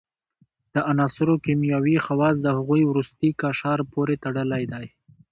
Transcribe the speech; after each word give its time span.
د 0.73 0.75
عناصرو 0.91 1.35
کیمیاوي 1.45 1.97
خواص 2.05 2.35
د 2.41 2.47
هغوي 2.57 2.83
وروستي 2.87 3.29
قشر 3.41 3.79
پورې 3.93 4.15
تړلی 4.23 4.63
دی. 4.71 4.85